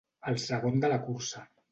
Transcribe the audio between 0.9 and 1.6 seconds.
la cursa.